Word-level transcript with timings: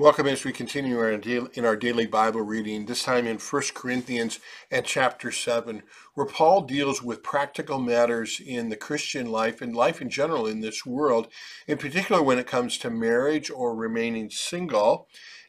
Welcome 0.00 0.28
as 0.28 0.44
we 0.44 0.52
continue 0.52 0.96
our 1.00 1.10
in 1.10 1.64
our 1.64 1.74
daily 1.74 2.06
Bible 2.06 2.42
reading, 2.42 2.86
this 2.86 3.02
time 3.02 3.26
in 3.26 3.38
1 3.38 3.62
Corinthians 3.74 4.38
and 4.70 4.86
chapter 4.86 5.32
7, 5.32 5.82
where 6.14 6.24
Paul 6.24 6.60
deals 6.60 7.02
with 7.02 7.24
practical 7.24 7.80
matters 7.80 8.40
in 8.40 8.68
the 8.68 8.76
Christian 8.76 9.26
life 9.26 9.60
and 9.60 9.74
life 9.74 10.00
in 10.00 10.08
general 10.08 10.46
in 10.46 10.60
this 10.60 10.86
world, 10.86 11.26
in 11.66 11.78
particular 11.78 12.22
when 12.22 12.38
it 12.38 12.46
comes 12.46 12.78
to 12.78 12.90
marriage 12.90 13.50
or 13.50 13.74
remaining 13.74 14.30
single. 14.30 15.08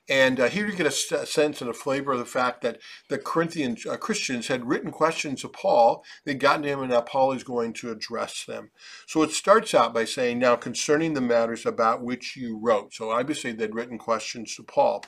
And 0.09 0.39
uh, 0.39 0.49
here 0.49 0.65
you 0.65 0.75
get 0.75 0.87
a 0.87 0.91
sense 0.91 1.61
and 1.61 1.69
a 1.69 1.73
flavor 1.73 2.13
of 2.13 2.19
the 2.19 2.25
fact 2.25 2.61
that 2.61 2.79
the 3.09 3.19
Corinthian 3.19 3.77
uh, 3.87 3.95
Christians 3.97 4.47
had 4.47 4.67
written 4.67 4.91
questions 4.91 5.41
to 5.41 5.49
Paul. 5.49 6.03
They'd 6.25 6.39
gotten 6.39 6.63
to 6.63 6.69
him, 6.69 6.79
and 6.79 6.89
now 6.89 7.01
Paul 7.01 7.31
is 7.33 7.43
going 7.43 7.73
to 7.73 7.91
address 7.91 8.43
them. 8.43 8.71
So 9.05 9.21
it 9.21 9.31
starts 9.31 9.75
out 9.75 9.93
by 9.93 10.05
saying, 10.05 10.39
Now 10.39 10.55
concerning 10.55 11.13
the 11.13 11.21
matters 11.21 11.65
about 11.65 12.01
which 12.01 12.35
you 12.35 12.59
wrote. 12.59 12.93
So 12.95 13.11
obviously 13.11 13.51
they'd 13.51 13.75
written 13.75 13.99
questions 13.99 14.55
to 14.55 14.63
Paul. 14.63 15.03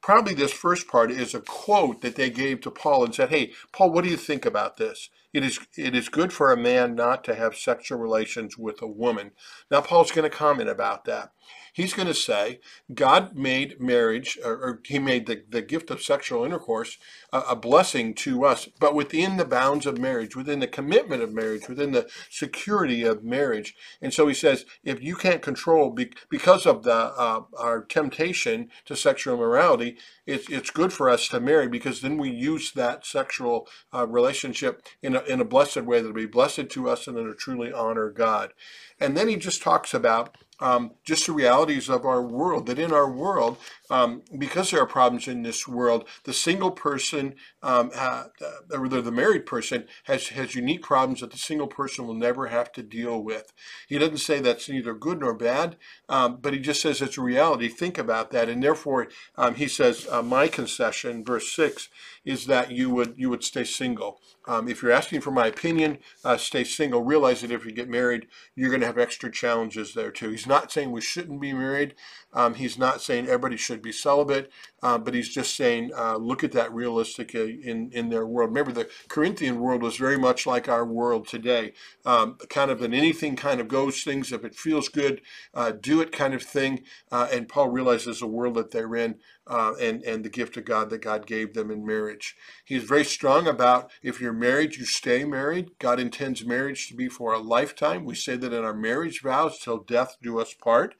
Probably 0.00 0.32
this 0.32 0.52
first 0.52 0.88
part 0.88 1.10
is 1.10 1.34
a 1.34 1.40
quote 1.40 2.00
that 2.00 2.16
they 2.16 2.30
gave 2.30 2.62
to 2.62 2.70
Paul 2.70 3.04
and 3.04 3.14
said, 3.14 3.28
Hey, 3.28 3.52
Paul, 3.72 3.90
what 3.90 4.04
do 4.04 4.10
you 4.10 4.16
think 4.16 4.46
about 4.46 4.78
this? 4.78 5.10
It 5.36 5.44
is, 5.44 5.60
it 5.76 5.94
is 5.94 6.08
good 6.08 6.32
for 6.32 6.50
a 6.50 6.56
man 6.56 6.94
not 6.94 7.22
to 7.24 7.34
have 7.34 7.56
sexual 7.56 7.98
relations 7.98 8.56
with 8.56 8.80
a 8.80 8.86
woman. 8.86 9.32
Now, 9.70 9.82
Paul's 9.82 10.10
going 10.10 10.28
to 10.28 10.34
comment 10.34 10.70
about 10.70 11.04
that 11.04 11.32
he's 11.76 11.92
going 11.92 12.08
to 12.08 12.14
say 12.14 12.58
God 12.94 13.36
made 13.36 13.78
marriage, 13.78 14.38
or, 14.42 14.52
or 14.52 14.80
he 14.84 14.98
made 14.98 15.26
the, 15.26 15.44
the 15.46 15.60
gift 15.60 15.90
of 15.90 16.02
sexual 16.02 16.42
intercourse 16.42 16.96
a, 17.34 17.40
a, 17.50 17.56
blessing 17.56 18.14
to 18.14 18.46
us, 18.46 18.66
but 18.80 18.94
within 18.94 19.36
the 19.36 19.44
bounds 19.44 19.84
of 19.84 19.98
marriage, 19.98 20.34
within 20.34 20.60
the 20.60 20.66
commitment 20.66 21.22
of 21.22 21.34
marriage, 21.34 21.68
within 21.68 21.92
the 21.92 22.08
security 22.30 23.02
of 23.02 23.22
marriage. 23.22 23.74
And 24.00 24.14
so 24.14 24.26
he 24.26 24.32
says, 24.32 24.64
if 24.84 25.02
you 25.02 25.16
can't 25.16 25.42
control 25.42 25.90
be, 25.90 26.12
because 26.30 26.64
of 26.64 26.82
the 26.82 26.94
uh, 26.94 27.42
our 27.58 27.84
temptation 27.84 28.70
to 28.86 28.96
sexual 28.96 29.34
immorality, 29.34 29.98
it's, 30.24 30.48
it's 30.48 30.70
good 30.70 30.94
for 30.94 31.10
us 31.10 31.28
to 31.28 31.40
marry 31.40 31.68
because 31.68 32.00
then 32.00 32.16
we 32.16 32.30
use 32.30 32.72
that 32.72 33.04
sexual 33.04 33.68
uh, 33.92 34.06
relationship 34.06 34.82
in 35.02 35.14
a, 35.14 35.22
in 35.26 35.40
a 35.40 35.44
blessed 35.44 35.82
way 35.82 36.00
that'll 36.00 36.12
be 36.12 36.26
blessed 36.26 36.68
to 36.70 36.88
us 36.88 37.06
and 37.06 37.16
that'll 37.16 37.34
truly 37.34 37.72
honor 37.72 38.10
God. 38.10 38.52
And 39.00 39.16
then 39.16 39.28
he 39.28 39.36
just 39.36 39.62
talks 39.62 39.92
about 39.92 40.36
um, 40.58 40.92
just 41.04 41.26
the 41.26 41.32
realities 41.32 41.88
of 41.88 42.04
our 42.04 42.22
world. 42.22 42.66
That 42.66 42.78
in 42.78 42.92
our 42.92 43.10
world, 43.10 43.58
um, 43.90 44.22
because 44.38 44.70
there 44.70 44.80
are 44.80 44.86
problems 44.86 45.28
in 45.28 45.42
this 45.42 45.68
world, 45.68 46.08
the 46.24 46.32
single 46.32 46.70
person, 46.70 47.34
um, 47.62 47.90
uh, 47.94 48.24
or 48.72 48.88
the 48.88 49.12
married 49.12 49.46
person, 49.46 49.86
has 50.04 50.28
has 50.28 50.54
unique 50.54 50.82
problems 50.82 51.20
that 51.20 51.30
the 51.30 51.38
single 51.38 51.66
person 51.66 52.06
will 52.06 52.14
never 52.14 52.46
have 52.46 52.72
to 52.72 52.82
deal 52.82 53.22
with. 53.22 53.52
He 53.88 53.98
doesn't 53.98 54.18
say 54.18 54.40
that's 54.40 54.68
neither 54.68 54.94
good 54.94 55.20
nor 55.20 55.34
bad, 55.34 55.76
um, 56.08 56.38
but 56.40 56.54
he 56.54 56.58
just 56.58 56.80
says 56.80 57.02
it's 57.02 57.18
a 57.18 57.22
reality. 57.22 57.68
Think 57.68 57.98
about 57.98 58.30
that, 58.30 58.48
and 58.48 58.62
therefore 58.62 59.08
um, 59.36 59.56
he 59.56 59.68
says, 59.68 60.06
uh, 60.10 60.22
"My 60.22 60.48
concession, 60.48 61.24
verse 61.24 61.52
six, 61.52 61.88
is 62.24 62.46
that 62.46 62.70
you 62.70 62.88
would 62.90 63.14
you 63.16 63.28
would 63.28 63.44
stay 63.44 63.64
single. 63.64 64.20
Um, 64.46 64.68
if 64.68 64.82
you're 64.82 64.92
asking 64.92 65.20
for 65.20 65.30
my 65.30 65.46
opinion, 65.46 65.98
uh, 66.24 66.36
stay 66.36 66.64
single. 66.64 67.02
Realize 67.02 67.40
that 67.42 67.50
if 67.50 67.64
you 67.64 67.72
get 67.72 67.88
married, 67.88 68.26
you're 68.54 68.70
going 68.70 68.80
to 68.80 68.86
have 68.86 68.98
extra 68.98 69.30
challenges 69.30 69.94
there 69.94 70.10
too. 70.10 70.30
He's 70.30 70.46
not 70.46 70.70
saying 70.70 70.92
we 70.92 71.00
shouldn't 71.00 71.40
be 71.40 71.52
married. 71.52 71.94
Um, 72.36 72.54
he's 72.54 72.76
not 72.76 73.00
saying 73.00 73.26
everybody 73.26 73.56
should 73.56 73.80
be 73.80 73.92
celibate, 73.92 74.52
uh, 74.82 74.98
but 74.98 75.14
he's 75.14 75.30
just 75.30 75.56
saying 75.56 75.90
uh, 75.96 76.16
look 76.16 76.44
at 76.44 76.52
that 76.52 76.72
realistic 76.72 77.34
uh, 77.34 77.44
in 77.44 77.90
in 77.92 78.10
their 78.10 78.26
world. 78.26 78.50
Remember, 78.50 78.72
the 78.72 78.90
Corinthian 79.08 79.58
world 79.58 79.82
was 79.82 79.96
very 79.96 80.18
much 80.18 80.46
like 80.46 80.68
our 80.68 80.84
world 80.84 81.26
today, 81.26 81.72
um, 82.04 82.36
kind 82.50 82.70
of 82.70 82.82
an 82.82 82.92
anything 82.92 83.36
kind 83.36 83.58
of 83.58 83.68
goes 83.68 84.02
things. 84.02 84.32
If 84.32 84.44
it 84.44 84.54
feels 84.54 84.90
good, 84.90 85.22
uh, 85.54 85.72
do 85.72 86.02
it 86.02 86.12
kind 86.12 86.34
of 86.34 86.42
thing. 86.42 86.82
Uh, 87.10 87.26
and 87.32 87.48
Paul 87.48 87.70
realizes 87.70 88.20
the 88.20 88.26
world 88.26 88.54
that 88.56 88.70
they're 88.70 88.94
in 88.94 89.16
and, 89.48 90.02
and 90.02 90.24
the 90.24 90.28
gift 90.28 90.58
of 90.58 90.66
God 90.66 90.90
that 90.90 91.00
God 91.00 91.26
gave 91.26 91.54
them 91.54 91.70
in 91.70 91.86
marriage. 91.86 92.36
He's 92.64 92.84
very 92.84 93.04
strong 93.04 93.46
about 93.46 93.90
if 94.02 94.20
you're 94.20 94.32
married, 94.38 94.76
you 94.76 94.84
stay 94.84 95.24
married. 95.24 95.70
God 95.78 95.98
intends 95.98 96.44
marriage 96.44 96.88
to 96.88 96.94
be 96.94 97.08
for 97.08 97.32
a 97.32 97.38
lifetime. 97.38 98.04
We 98.04 98.14
say 98.14 98.36
that 98.36 98.52
in 98.52 98.64
our 98.64 98.74
marriage 98.74 99.22
vows, 99.22 99.58
till 99.58 99.78
death 99.78 100.16
do 100.22 100.38
us 100.38 100.54
part. 100.54 100.94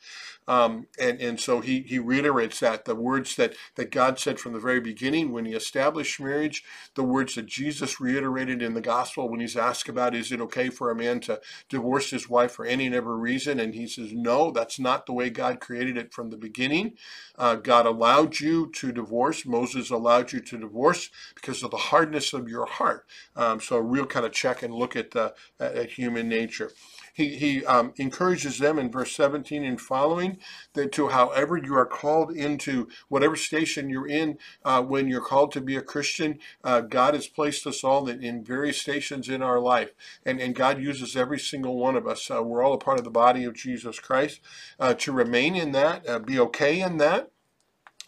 Um, 0.49 0.87
and, 1.00 1.21
and 1.21 1.41
so 1.41 1.61
he, 1.61 1.83
he 1.83 1.99
reiterates 1.99 2.61
that 2.61 2.84
the 2.84 2.94
words 2.94 3.37
that, 3.37 3.55
that 3.75 3.91
God 3.91 4.19
said 4.19 4.38
from 4.38 4.53
the 4.53 4.61
very 4.61 4.81
beginning 4.81 5.33
when 5.33 5.44
he 5.44 5.55
established 5.55 6.21
marriage, 6.21 6.62
the 6.94 7.03
words 7.03 7.34
that 7.34 7.47
Jesus 7.47 8.00
reiterated 8.00 8.62
in 8.62 8.75
the 8.75 8.81
gospel 8.81 9.28
when 9.28 9.41
he's 9.41 9.56
asked 9.56 9.88
about 9.88 10.15
is 10.15 10.31
it 10.31 10.41
okay 10.41 10.69
for 10.69 10.91
a 10.91 10.97
man 10.97 11.21
to 11.21 11.41
divorce 11.69 12.11
his 12.11 12.28
wife 12.28 12.53
for 12.53 12.65
any 12.65 12.87
and 12.87 12.94
every 12.94 13.16
reason? 13.16 13.59
And 13.59 13.75
he 13.75 13.88
says, 13.88 14.12
no, 14.12 14.50
that's 14.50 14.78
not 14.78 15.06
the 15.06 15.12
way 15.12 15.31
God 15.31 15.61
created 15.61 15.97
it 15.97 16.12
from 16.12 16.31
the 16.31 16.37
beginning. 16.37 16.94
Uh, 17.37 17.56
God 17.56 17.87
allowed 17.87 18.38
you 18.38 18.71
to 18.77 18.93
divorce. 18.93 19.44
Moses 19.44 19.91
allowed 19.91 20.32
you 20.32 20.41
to 20.41 20.59
divorce 20.59 21.11
because 21.34 21.62
of 21.62 21.71
the 21.71 21.77
hardness 21.77 22.32
of 22.32 22.49
your 22.49 22.66
heart. 22.66 23.06
Um, 23.34 23.60
so 23.60 23.76
a 23.76 23.82
real 23.82 24.06
kind 24.06 24.26
of 24.26 24.32
check 24.32 24.62
and 24.62 24.75
look 24.75 24.97
at, 24.97 25.10
the, 25.10 25.34
at 25.59 25.91
human 25.91 26.28
nature 26.28 26.70
he, 27.16 27.37
he 27.37 27.64
um, 27.64 27.94
encourages 27.97 28.59
them 28.59 28.78
in 28.78 28.91
verse 28.91 29.16
17 29.16 29.64
and 29.64 29.81
following 29.81 30.37
that 30.75 30.92
to 30.92 31.09
however 31.09 31.56
you 31.56 31.75
are 31.75 31.87
called 31.87 32.31
into 32.31 32.88
whatever 33.09 33.37
station 33.37 33.88
you're 33.88 34.06
in 34.06 34.37
uh, 34.66 34.82
when 34.82 35.09
you're 35.09 35.22
called 35.22 35.50
to 35.53 35.62
be 35.62 35.76
a 35.76 35.82
Christian, 35.82 36.38
uh, 36.62 36.82
God 36.82 37.14
has 37.14 37.26
placed 37.26 37.66
us 37.66 37.82
all 37.82 38.06
in, 38.06 38.22
in, 38.22 38.44
various 38.44 38.78
stations 38.82 39.31
in 39.31 39.41
our 39.41 39.58
life. 39.58 39.93
And, 40.26 40.38
and 40.41 40.54
God 40.54 40.78
uses 40.78 41.16
every 41.16 41.38
single 41.38 41.78
one 41.78 41.97
of 41.97 42.06
us. 42.06 42.31
Uh, 42.31 42.43
we're 42.43 42.62
all 42.62 42.75
a 42.75 42.78
part 42.78 42.98
of 42.98 43.04
the 43.04 43.10
body 43.10 43.44
of 43.44 43.54
Jesus 43.54 43.98
Christ. 43.98 44.41
Uh, 44.78 44.93
to 44.93 45.10
remain 45.10 45.56
in 45.56 45.72
that, 45.72 46.06
uh, 46.06 46.19
be 46.19 46.38
okay 46.38 46.82
in 46.82 46.98
that, 46.98 47.31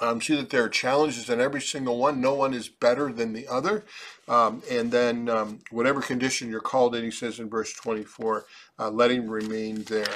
um, 0.00 0.20
see 0.20 0.36
that 0.36 0.50
there 0.50 0.64
are 0.64 0.68
challenges 0.68 1.28
in 1.28 1.40
every 1.40 1.60
single 1.60 1.98
one. 1.98 2.20
No 2.20 2.34
one 2.34 2.54
is 2.54 2.68
better 2.68 3.12
than 3.12 3.32
the 3.32 3.48
other. 3.48 3.84
Um, 4.28 4.62
and 4.70 4.90
then, 4.92 5.28
um, 5.28 5.60
whatever 5.70 6.00
condition 6.00 6.50
you're 6.50 6.60
called 6.60 6.94
in, 6.94 7.04
he 7.04 7.10
says 7.10 7.38
in 7.40 7.48
verse 7.48 7.72
24, 7.72 8.44
uh, 8.78 8.90
let 8.90 9.10
him 9.10 9.28
remain 9.28 9.84
there. 9.84 10.06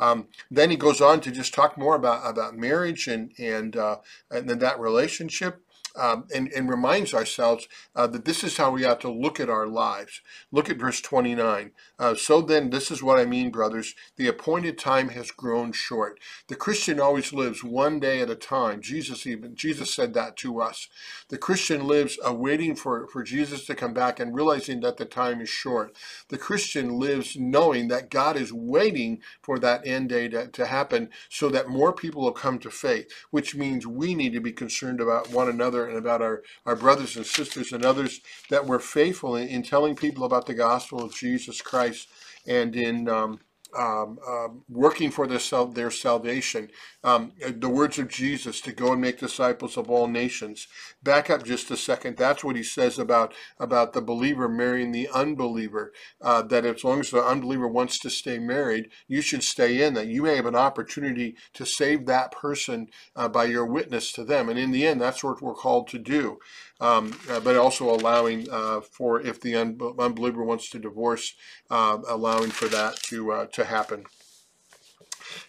Um, 0.00 0.26
then 0.50 0.70
he 0.70 0.76
goes 0.76 1.00
on 1.00 1.20
to 1.20 1.30
just 1.30 1.54
talk 1.54 1.78
more 1.78 1.94
about, 1.94 2.28
about 2.28 2.56
marriage 2.56 3.06
and 3.06 3.32
and 3.38 3.76
uh, 3.76 3.98
and 4.30 4.48
then 4.48 4.58
that 4.58 4.80
relationship 4.80 5.62
um, 5.96 6.24
and, 6.34 6.48
and 6.52 6.68
reminds 6.68 7.14
ourselves 7.14 7.68
uh, 7.94 8.06
that 8.08 8.24
this 8.24 8.44
is 8.44 8.56
how 8.56 8.70
we 8.70 8.82
have 8.82 8.98
to 9.00 9.10
look 9.10 9.40
at 9.40 9.50
our 9.50 9.66
lives. 9.66 10.20
Look 10.52 10.70
at 10.70 10.78
verse 10.78 11.00
29. 11.00 11.72
Uh, 11.98 12.14
so 12.14 12.40
then, 12.40 12.70
this 12.70 12.90
is 12.90 13.02
what 13.02 13.18
I 13.18 13.24
mean, 13.26 13.50
brothers. 13.50 13.94
The 14.16 14.28
appointed 14.28 14.78
time 14.78 15.10
has 15.10 15.30
grown 15.30 15.72
short. 15.72 16.18
The 16.48 16.56
Christian 16.56 17.00
always 17.00 17.32
lives 17.32 17.62
one 17.64 18.00
day 18.00 18.20
at 18.20 18.30
a 18.30 18.34
time. 18.34 18.80
Jesus 18.82 19.26
even 19.26 19.54
Jesus 19.54 19.94
said 19.94 20.14
that 20.14 20.36
to 20.38 20.60
us. 20.60 20.88
The 21.28 21.38
Christian 21.38 21.86
lives 21.86 22.18
uh, 22.26 22.34
waiting 22.34 22.76
for, 22.76 23.06
for 23.08 23.22
Jesus 23.22 23.66
to 23.66 23.74
come 23.74 23.94
back 23.94 24.20
and 24.20 24.34
realizing 24.34 24.80
that 24.80 24.96
the 24.96 25.04
time 25.04 25.40
is 25.40 25.48
short. 25.48 25.96
The 26.28 26.38
Christian 26.38 26.98
lives 26.98 27.36
knowing 27.36 27.88
that 27.88 28.10
God 28.10 28.36
is 28.36 28.52
waiting 28.52 29.20
for 29.42 29.58
that 29.58 29.86
end 29.86 30.10
day 30.10 30.28
to, 30.28 30.48
to 30.48 30.66
happen 30.66 31.10
so 31.28 31.48
that 31.50 31.68
more 31.68 31.92
people 31.92 32.22
will 32.22 32.32
come 32.32 32.58
to 32.60 32.70
faith, 32.70 33.10
which 33.30 33.54
means 33.54 33.86
we 33.86 34.14
need 34.14 34.32
to 34.32 34.40
be 34.40 34.52
concerned 34.52 35.00
about 35.00 35.30
one 35.30 35.48
another 35.48 35.83
and 35.88 35.96
about 35.96 36.22
our, 36.22 36.42
our 36.66 36.76
brothers 36.76 37.16
and 37.16 37.26
sisters 37.26 37.72
and 37.72 37.84
others 37.84 38.20
that 38.50 38.66
were 38.66 38.78
faithful 38.78 39.36
in, 39.36 39.48
in 39.48 39.62
telling 39.62 39.96
people 39.96 40.24
about 40.24 40.46
the 40.46 40.54
gospel 40.54 41.02
of 41.02 41.14
Jesus 41.14 41.60
Christ 41.60 42.08
and 42.46 42.76
in 42.76 43.08
um, 43.08 43.40
um, 43.76 44.18
um, 44.26 44.62
working 44.68 45.10
for 45.10 45.26
their, 45.26 45.38
sal- 45.38 45.68
their 45.68 45.90
salvation. 45.90 46.70
Um, 47.02 47.32
the 47.46 47.68
words 47.68 47.98
of 47.98 48.08
Jesus 48.08 48.60
to 48.62 48.72
go 48.72 48.92
and 48.92 49.00
make 49.00 49.18
disciples 49.18 49.76
of 49.76 49.90
all 49.90 50.06
nations. 50.06 50.66
Back 51.02 51.30
up 51.30 51.44
just 51.44 51.70
a 51.70 51.76
second. 51.76 52.16
That's 52.16 52.42
what 52.42 52.56
he 52.56 52.62
says 52.62 52.98
about 52.98 53.34
about 53.58 53.92
the 53.92 54.00
believer 54.00 54.48
marrying 54.48 54.92
the 54.92 55.08
unbeliever. 55.08 55.92
Uh, 56.20 56.42
that 56.42 56.64
as 56.64 56.84
long 56.84 57.00
as 57.00 57.10
the 57.10 57.22
unbeliever 57.22 57.68
wants 57.68 57.98
to 58.00 58.10
stay 58.10 58.38
married, 58.38 58.90
you 59.06 59.20
should 59.20 59.42
stay 59.42 59.82
in. 59.82 59.94
That 59.94 60.06
you 60.06 60.22
may 60.22 60.36
have 60.36 60.46
an 60.46 60.56
opportunity 60.56 61.36
to 61.54 61.66
save 61.66 62.06
that 62.06 62.32
person 62.32 62.88
uh, 63.16 63.28
by 63.28 63.44
your 63.44 63.66
witness 63.66 64.12
to 64.12 64.24
them. 64.24 64.48
And 64.48 64.58
in 64.58 64.70
the 64.70 64.86
end, 64.86 65.00
that's 65.00 65.22
what 65.22 65.42
we're 65.42 65.54
called 65.54 65.88
to 65.88 65.98
do 65.98 66.38
um, 66.80 67.18
uh, 67.30 67.40
but 67.40 67.56
also 67.56 67.90
allowing 67.90 68.48
uh, 68.50 68.80
for 68.80 69.20
if 69.20 69.40
the 69.40 69.54
un- 69.54 69.78
unbeliever 69.98 70.44
wants 70.44 70.68
to 70.70 70.78
divorce, 70.78 71.34
uh, 71.70 71.98
allowing 72.08 72.50
for 72.50 72.68
that 72.68 72.96
to 73.04 73.32
uh, 73.32 73.46
to 73.46 73.64
happen. 73.64 74.04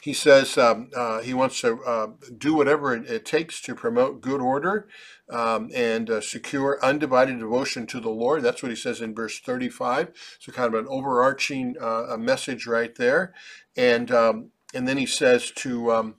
He 0.02 0.14
says 0.14 0.58
um, 0.58 0.90
uh, 0.96 1.22
he 1.22 1.34
wants 1.34 1.62
to 1.62 2.16
do 2.38 2.54
whatever 2.54 2.96
it, 2.96 3.10
it, 3.10 3.26
takes 3.26 3.62
to 3.62 3.76
promote 3.76 4.22
good 4.22 4.42
order 4.42 4.88
um, 5.30 5.70
and 5.76 6.10
secure 6.24 6.80
undivided 6.84 7.40
devotion 7.40 7.86
to 7.88 8.00
the 8.00 8.10
Lord. 8.10 8.42
That's 8.42 8.64
what 8.64 8.72
he 8.72 8.76
says 8.76 9.02
in 9.02 9.14
verse 9.14 9.40
35. 9.40 10.38
So 10.40 10.52
kind 10.52 10.74
of 10.74 10.80
an 10.80 10.88
overarching 10.90 11.76
message 12.18 12.66
right 12.66 12.96
there, 12.96 13.34
and 13.76 14.12
um, 14.12 14.52
and 14.74 14.88
then 14.88 14.98
he 14.98 15.06
says 15.06 15.52
to 15.52 15.92
um, 15.92 16.16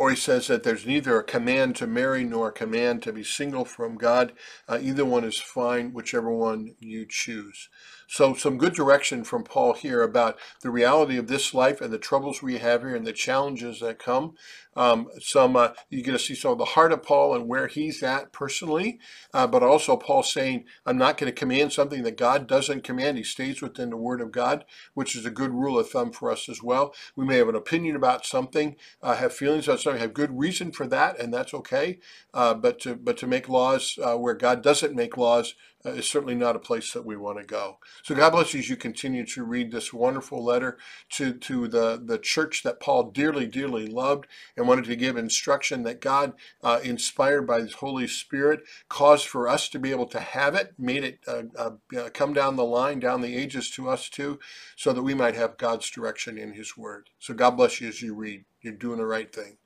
or 0.00 0.08
he 0.08 0.16
says 0.16 0.46
that 0.46 0.62
there's 0.62 0.86
neither 0.86 1.18
a 1.18 1.22
command 1.22 1.76
to 1.76 1.86
marry 1.86 2.24
nor 2.24 2.48
a 2.48 2.52
command 2.52 3.02
to 3.02 3.12
be 3.12 3.22
single 3.22 3.66
from 3.66 3.98
God. 3.98 4.32
Uh, 4.66 4.78
either 4.80 5.04
one 5.04 5.24
is 5.24 5.38
fine, 5.38 5.92
whichever 5.92 6.32
one 6.32 6.74
you 6.80 7.04
choose. 7.06 7.68
So, 8.08 8.34
some 8.34 8.58
good 8.58 8.72
direction 8.72 9.22
from 9.22 9.44
Paul 9.44 9.74
here 9.74 10.02
about 10.02 10.36
the 10.62 10.70
reality 10.70 11.16
of 11.16 11.28
this 11.28 11.54
life 11.54 11.80
and 11.80 11.92
the 11.92 11.98
troubles 11.98 12.42
we 12.42 12.58
have 12.58 12.80
here 12.80 12.96
and 12.96 13.06
the 13.06 13.12
challenges 13.12 13.78
that 13.80 14.00
come. 14.00 14.34
Um, 14.74 15.08
some 15.20 15.56
uh, 15.56 15.70
you're 15.90 16.04
going 16.04 16.16
to 16.16 16.24
see 16.24 16.34
some 16.34 16.52
of 16.52 16.58
the 16.58 16.64
heart 16.64 16.92
of 16.92 17.02
Paul 17.02 17.34
and 17.34 17.46
where 17.46 17.66
he's 17.66 18.02
at 18.02 18.32
personally, 18.32 18.98
uh, 19.34 19.46
but 19.46 19.62
also 19.62 19.96
Paul 19.96 20.22
saying, 20.22 20.64
"I'm 20.86 20.98
not 20.98 21.18
going 21.18 21.32
to 21.32 21.38
command 21.38 21.72
something 21.72 22.02
that 22.04 22.16
God 22.16 22.46
doesn't 22.46 22.82
command." 22.84 23.16
He 23.16 23.24
stays 23.24 23.62
within 23.62 23.90
the 23.90 23.96
Word 23.96 24.20
of 24.20 24.32
God, 24.32 24.64
which 24.94 25.14
is 25.14 25.26
a 25.26 25.30
good 25.30 25.52
rule 25.52 25.78
of 25.78 25.90
thumb 25.90 26.12
for 26.12 26.30
us 26.30 26.48
as 26.48 26.62
well. 26.62 26.94
We 27.14 27.24
may 27.24 27.36
have 27.36 27.48
an 27.48 27.56
opinion 27.56 27.94
about 27.94 28.26
something, 28.26 28.76
uh, 29.02 29.16
have 29.16 29.32
feelings 29.32 29.66
about 29.66 29.80
something, 29.80 29.89
have 29.98 30.14
good 30.14 30.38
reason 30.38 30.72
for 30.72 30.86
that, 30.86 31.18
and 31.18 31.32
that's 31.32 31.54
okay. 31.54 31.98
Uh, 32.32 32.54
but 32.54 32.78
to 32.80 32.94
but 32.94 33.16
to 33.18 33.26
make 33.26 33.48
laws 33.48 33.98
uh, 34.02 34.16
where 34.16 34.34
God 34.34 34.62
doesn't 34.62 34.94
make 34.94 35.16
laws 35.16 35.54
uh, 35.84 35.90
is 35.90 36.08
certainly 36.08 36.34
not 36.34 36.56
a 36.56 36.60
place 36.60 36.92
that 36.92 37.06
we 37.06 37.16
want 37.16 37.38
to 37.38 37.44
go. 37.44 37.78
So 38.02 38.14
God 38.14 38.30
bless 38.30 38.52
you 38.52 38.60
as 38.60 38.68
you 38.68 38.76
continue 38.76 39.24
to 39.26 39.44
read 39.44 39.70
this 39.72 39.92
wonderful 39.92 40.44
letter 40.44 40.78
to, 41.10 41.32
to 41.32 41.68
the, 41.68 42.00
the 42.02 42.18
church 42.18 42.62
that 42.64 42.80
Paul 42.80 43.04
dearly, 43.10 43.46
dearly 43.46 43.86
loved 43.86 44.26
and 44.56 44.68
wanted 44.68 44.84
to 44.86 44.96
give 44.96 45.16
instruction 45.16 45.82
that 45.84 46.00
God, 46.00 46.34
uh, 46.62 46.80
inspired 46.82 47.46
by 47.46 47.60
His 47.60 47.74
Holy 47.74 48.06
Spirit, 48.06 48.60
caused 48.88 49.26
for 49.26 49.48
us 49.48 49.68
to 49.70 49.78
be 49.78 49.90
able 49.90 50.06
to 50.08 50.20
have 50.20 50.54
it, 50.54 50.74
made 50.78 51.04
it 51.04 51.20
uh, 51.26 51.42
uh, 51.56 52.10
come 52.12 52.34
down 52.34 52.56
the 52.56 52.64
line, 52.64 53.00
down 53.00 53.22
the 53.22 53.36
ages 53.36 53.70
to 53.70 53.88
us 53.88 54.08
too, 54.08 54.38
so 54.76 54.92
that 54.92 55.02
we 55.02 55.14
might 55.14 55.34
have 55.34 55.56
God's 55.56 55.90
direction 55.90 56.36
in 56.36 56.52
His 56.52 56.76
Word. 56.76 57.08
So 57.18 57.32
God 57.32 57.52
bless 57.52 57.80
you 57.80 57.88
as 57.88 58.02
you 58.02 58.14
read. 58.14 58.44
You're 58.60 58.74
doing 58.74 58.98
the 58.98 59.06
right 59.06 59.32
thing. 59.34 59.56